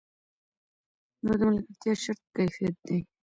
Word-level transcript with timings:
نو 1.23 1.31
د 1.39 1.41
ملګرتیا 1.49 1.93
شرط 2.03 2.21
کیفیت 2.35 2.75
دی. 2.87 2.99